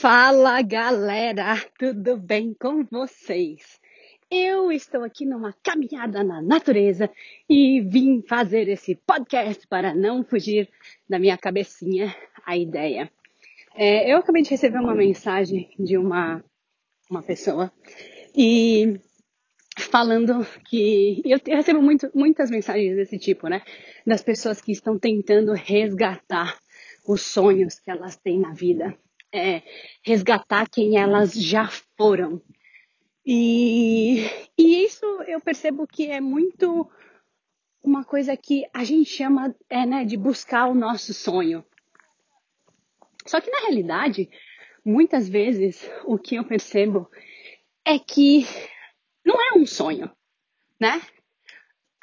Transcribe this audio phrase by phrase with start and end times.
[0.00, 3.78] Fala galera, tudo bem com vocês?
[4.30, 7.10] Eu estou aqui numa caminhada na natureza
[7.46, 10.70] e vim fazer esse podcast para não fugir
[11.06, 12.16] da minha cabecinha
[12.46, 13.12] a ideia.
[13.74, 16.42] É, eu acabei de receber uma mensagem de uma,
[17.10, 17.70] uma pessoa
[18.34, 18.98] e
[19.76, 23.60] falando que eu recebo muito, muitas mensagens desse tipo, né?
[24.06, 26.58] Das pessoas que estão tentando resgatar
[27.06, 28.96] os sonhos que elas têm na vida
[29.32, 29.62] é,
[30.04, 32.42] resgatar quem elas já foram.
[33.24, 34.24] E,
[34.58, 36.90] e isso eu percebo que é muito
[37.82, 41.64] uma coisa que a gente chama é, né, de buscar o nosso sonho.
[43.26, 44.28] Só que na realidade,
[44.84, 47.10] muitas vezes o que eu percebo
[47.84, 48.46] é que
[49.24, 50.10] não é um sonho,
[50.78, 51.00] né?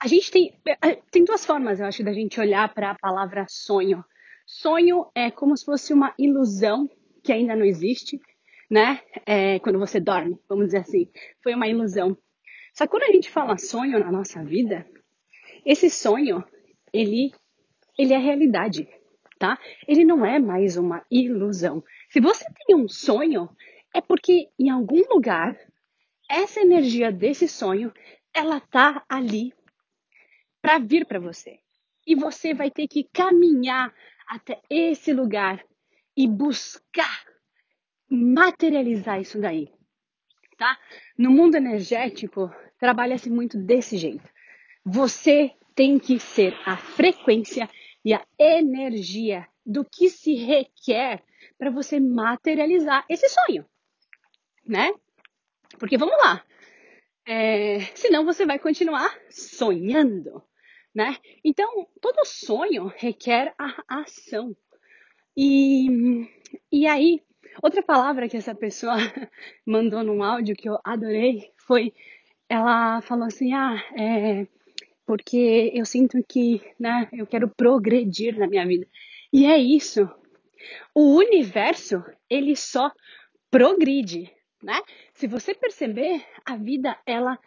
[0.00, 3.46] A gente tem, é, tem duas formas, eu acho, da gente olhar para a palavra
[3.48, 4.04] sonho.
[4.46, 6.90] Sonho é como se fosse uma ilusão
[7.22, 8.20] que ainda não existe,
[8.70, 9.00] né?
[9.26, 11.08] É, quando você dorme, vamos dizer assim,
[11.42, 12.16] foi uma ilusão.
[12.74, 14.86] Só que quando a gente fala sonho na nossa vida,
[15.64, 16.42] esse sonho,
[16.92, 17.32] ele,
[17.98, 18.88] ele é realidade,
[19.38, 19.58] tá?
[19.86, 21.84] Ele não é mais uma ilusão.
[22.08, 23.48] Se você tem um sonho,
[23.94, 25.56] é porque em algum lugar,
[26.28, 27.92] essa energia desse sonho,
[28.34, 29.52] ela tá ali
[30.62, 31.58] para vir para você.
[32.06, 33.94] E você vai ter que caminhar
[34.26, 35.62] até esse lugar
[36.16, 37.24] e buscar
[38.08, 39.72] materializar isso daí,
[40.58, 40.78] tá?
[41.16, 44.28] No mundo energético, trabalha-se muito desse jeito.
[44.84, 47.68] Você tem que ser a frequência
[48.04, 51.22] e a energia do que se requer
[51.56, 53.64] para você materializar esse sonho,
[54.66, 54.92] né?
[55.78, 56.44] Porque vamos lá,
[57.24, 60.42] é, senão você vai continuar sonhando,
[60.94, 61.16] né?
[61.44, 64.54] Então, todo sonho requer a ação.
[65.36, 66.28] E,
[66.70, 67.22] e aí,
[67.62, 68.96] outra palavra que essa pessoa
[69.66, 71.94] mandou num áudio que eu adorei foi:
[72.48, 74.46] ela falou assim, ah, é,
[75.06, 78.86] porque eu sinto que, né, eu quero progredir na minha vida.
[79.32, 80.08] E é isso.
[80.94, 82.92] O universo, ele só
[83.50, 84.30] progride,
[84.62, 84.80] né?
[85.14, 87.38] Se você perceber, a vida, ela,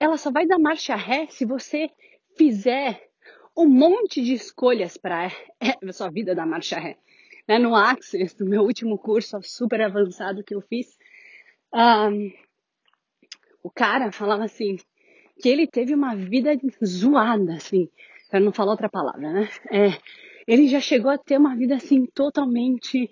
[0.00, 1.90] ela só vai dar marcha ré se você
[2.36, 3.10] fizer
[3.56, 5.30] um monte de escolhas para a
[5.92, 6.96] sua vida dar marcha ré
[7.46, 10.96] né, no Access, do meu último curso super avançado que eu fiz,
[11.72, 12.32] um,
[13.62, 14.76] o cara falava assim,
[15.40, 17.88] que ele teve uma vida zoada, assim,
[18.30, 19.48] para não falar outra palavra, né?
[19.70, 19.88] É,
[20.46, 23.10] ele já chegou a ter uma vida assim totalmente,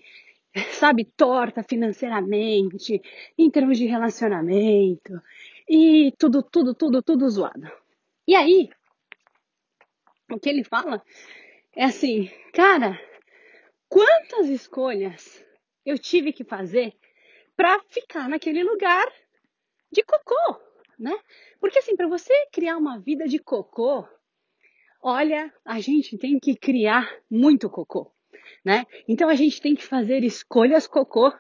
[0.72, 3.00] sabe, torta financeiramente,
[3.36, 5.20] em termos de relacionamento,
[5.68, 7.70] e tudo, tudo, tudo, tudo zoado.
[8.26, 8.68] E aí,
[10.30, 11.02] o que ele fala
[11.74, 13.00] é assim, cara,
[13.92, 15.44] quantas escolhas
[15.84, 16.94] eu tive que fazer
[17.54, 19.06] para ficar naquele lugar
[19.92, 20.58] de cocô,
[20.98, 21.14] né?
[21.60, 24.08] Porque assim, para você criar uma vida de cocô,
[25.02, 28.10] olha, a gente tem que criar muito cocô,
[28.64, 28.86] né?
[29.06, 31.30] Então a gente tem que fazer escolhas cocô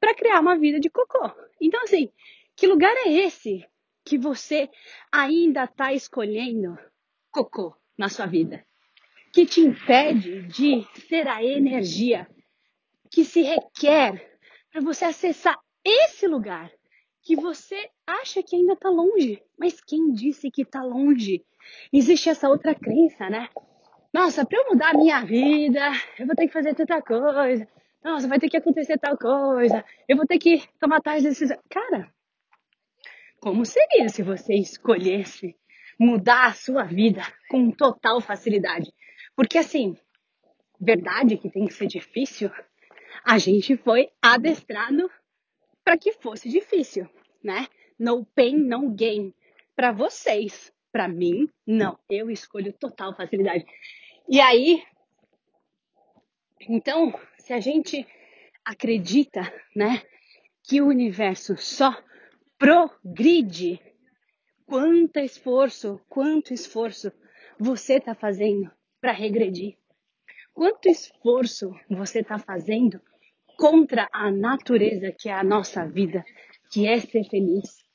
[0.00, 1.30] para criar uma vida de cocô.
[1.60, 2.10] Então assim,
[2.56, 3.68] que lugar é esse
[4.02, 4.70] que você
[5.12, 6.78] ainda está escolhendo
[7.30, 8.66] cocô na sua vida?
[9.32, 12.28] Que te impede de ser a energia
[13.10, 14.38] que se requer
[14.70, 16.70] para você acessar esse lugar
[17.22, 19.42] que você acha que ainda está longe.
[19.58, 21.44] Mas quem disse que está longe?
[21.92, 23.48] Existe essa outra crença, né?
[24.12, 27.68] Nossa, para eu mudar a minha vida, eu vou ter que fazer tanta coisa.
[28.02, 29.84] Nossa, vai ter que acontecer tal coisa.
[30.08, 31.60] Eu vou ter que tomar tais decisões.
[31.68, 32.10] Cara,
[33.40, 35.54] como seria se você escolhesse
[35.98, 38.92] mudar a sua vida com total facilidade?
[39.38, 39.96] Porque assim,
[40.80, 42.50] verdade que tem que ser difícil,
[43.24, 45.08] a gente foi adestrado
[45.84, 47.08] para que fosse difícil,
[47.40, 47.68] né?
[47.96, 49.32] No pain, no gain.
[49.76, 51.96] Para vocês, para mim, não.
[52.10, 53.64] Eu escolho total facilidade.
[54.28, 54.82] E aí,
[56.68, 58.04] então, se a gente
[58.64, 59.42] acredita,
[59.76, 60.02] né,
[60.64, 61.96] que o universo só
[62.58, 63.80] progride,
[64.66, 67.12] quanto esforço, quanto esforço
[67.56, 69.76] você está fazendo para regredir?
[70.52, 73.00] Quanto esforço você está fazendo
[73.56, 76.24] contra a natureza que é a nossa vida,
[76.72, 77.86] que é ser feliz?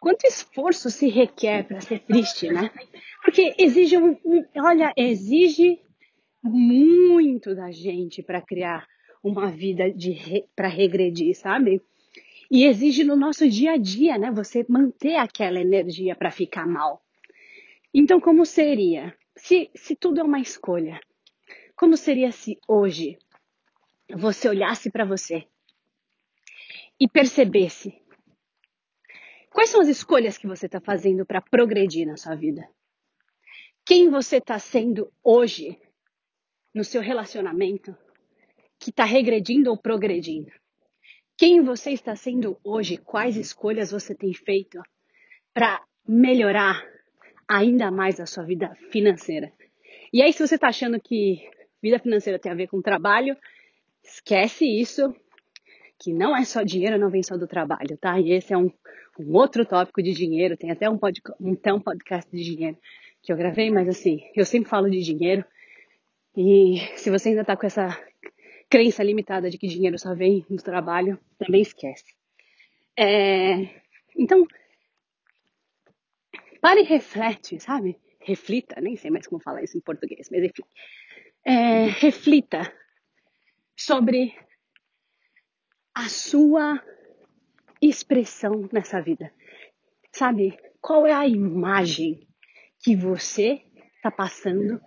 [0.00, 2.70] Quanto esforço se requer para ser triste, né?
[3.22, 5.80] Porque exige um, um olha, exige
[6.42, 8.84] muito da gente para criar
[9.22, 11.80] uma vida de re, para regredir, sabe?
[12.50, 14.30] E exige no nosso dia a dia, né?
[14.32, 17.00] Você manter aquela energia para ficar mal.
[17.94, 19.16] Então, como seria?
[19.36, 21.00] Se, se tudo é uma escolha,
[21.74, 23.18] como seria se hoje
[24.14, 25.46] você olhasse para você
[27.00, 28.00] e percebesse
[29.50, 32.68] quais são as escolhas que você está fazendo para progredir na sua vida.
[33.84, 35.80] Quem você está sendo hoje
[36.74, 37.96] no seu relacionamento
[38.78, 40.52] que está regredindo ou progredindo?
[41.36, 42.96] Quem você está sendo hoje?
[42.96, 44.80] Quais escolhas você tem feito
[45.52, 46.91] para melhorar
[47.52, 49.52] ainda mais a sua vida financeira?
[50.12, 51.48] E aí, se você está achando que
[51.82, 53.36] vida financeira tem a ver com trabalho,
[54.02, 55.14] esquece isso,
[55.98, 58.18] que não é só dinheiro, não vem só do trabalho, tá?
[58.18, 58.70] E esse é um,
[59.18, 62.76] um outro tópico de dinheiro, tem até um, pod, um, um podcast de dinheiro
[63.22, 65.44] que eu gravei, mas assim, eu sempre falo de dinheiro.
[66.36, 67.96] E se você ainda tá com essa
[68.68, 72.14] crença limitada de que dinheiro só vem do trabalho, também esquece.
[72.98, 73.68] É,
[74.16, 74.46] então,
[76.62, 78.00] pare e reflete, sabe?
[78.20, 80.62] Reflita, nem sei mais como falar isso em português, mas enfim.
[81.44, 82.72] É, reflita
[83.76, 84.32] sobre
[85.92, 86.80] a sua
[87.80, 89.34] expressão nessa vida.
[90.12, 90.56] Sabe?
[90.80, 92.28] Qual é a imagem
[92.80, 93.62] que você
[93.96, 94.80] está passando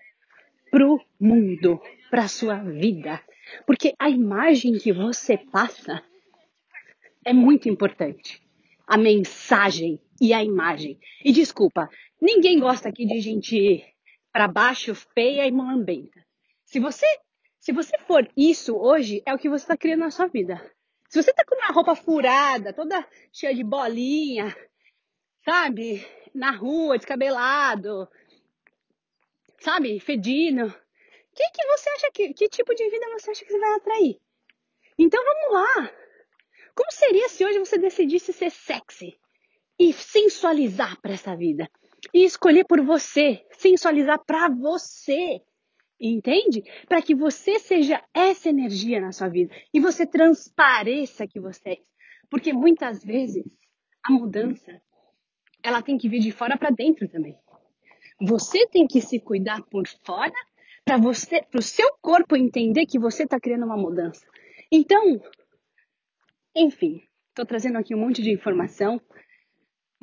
[0.71, 3.21] pro mundo, para sua vida?
[3.68, 6.01] Porque a imagem que você passa
[7.25, 8.42] é muito importante.
[8.88, 11.00] A mensagem e a imagem.
[11.24, 11.90] E desculpa,
[12.22, 13.86] ninguém gosta aqui de gente
[14.32, 16.26] para baixo, feia e mulambenta.
[16.66, 17.06] Se você,
[17.60, 20.60] se você for isso hoje, é o que você está criando na sua vida.
[21.10, 24.56] Se você tá com uma roupa furada, toda cheia de bolinha,
[25.44, 26.06] sabe?
[26.34, 28.10] Na rua, descabelado,
[29.60, 30.00] sabe?
[30.00, 30.74] Fedindo,
[31.36, 34.22] que, que você acha que, que tipo de vida você acha que você vai atrair?
[34.98, 35.92] Então vamos lá.
[36.74, 39.20] Como seria se hoje você decidisse ser sexy
[39.80, 41.69] e sensualizar para essa vida?
[42.13, 45.42] E escolher por você, sensualizar para você.
[46.00, 46.63] Entende?
[46.88, 51.77] Para que você seja essa energia na sua vida e você transpareça que você é.
[52.30, 53.45] Porque muitas vezes
[54.04, 54.81] a mudança
[55.63, 57.38] ela tem que vir de fora para dentro também.
[58.21, 60.33] Você tem que se cuidar por fora
[60.86, 64.25] para você, para o seu corpo entender que você está criando uma mudança.
[64.71, 65.19] Então,
[66.56, 69.01] enfim, estou trazendo aqui um monte de informação,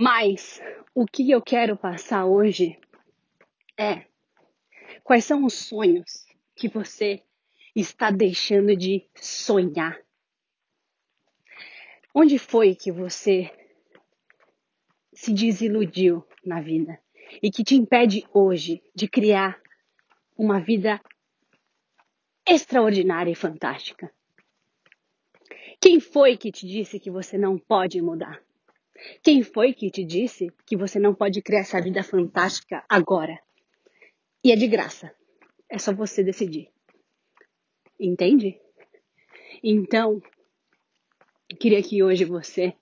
[0.02, 0.60] mas
[0.92, 2.76] o que eu quero passar hoje
[3.78, 4.04] é
[5.04, 6.26] quais são os sonhos
[6.56, 7.22] que você
[7.72, 9.96] está deixando de sonhar.
[12.12, 13.48] Onde foi que você
[15.14, 17.00] se desiludiu na vida
[17.40, 19.62] e que te impede hoje de criar
[20.36, 21.00] uma vida
[22.44, 24.12] extraordinária e fantástica.
[25.80, 28.42] Quem foi que te disse que você não pode mudar?
[29.22, 33.38] Quem foi que te disse que você não pode criar essa vida fantástica agora?
[34.44, 35.14] E é de graça.
[35.68, 36.68] É só você decidir.
[37.98, 38.60] Entende?
[39.62, 40.20] Então,
[41.58, 42.74] queria que hoje você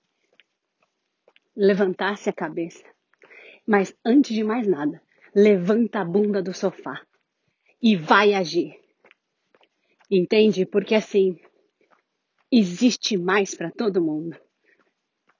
[1.55, 2.83] levantasse a cabeça.
[3.65, 5.01] Mas antes de mais nada,
[5.35, 7.01] levanta a bunda do sofá
[7.81, 8.79] e vai agir.
[10.09, 10.65] Entende?
[10.65, 11.39] Porque assim,
[12.51, 14.37] existe mais para todo mundo.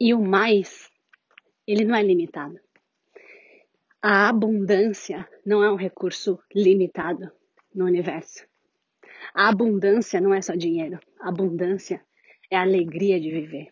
[0.03, 0.89] E o mais,
[1.67, 2.59] ele não é limitado.
[4.01, 7.31] A abundância não é um recurso limitado
[7.71, 8.43] no universo.
[9.31, 10.99] A abundância não é só dinheiro.
[11.19, 12.03] A abundância
[12.49, 13.71] é a alegria de viver.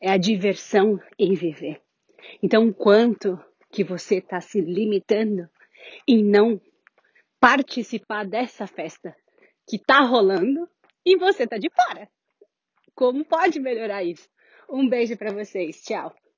[0.00, 1.80] É a diversão em viver.
[2.42, 3.38] Então, quanto
[3.70, 5.48] que você está se limitando
[6.08, 6.60] em não
[7.38, 9.16] participar dessa festa
[9.64, 10.68] que tá rolando
[11.04, 12.10] e você tá de fora.
[12.96, 14.28] Como pode melhorar isso?
[14.68, 15.82] Um beijo para vocês.
[15.82, 16.14] Tchau.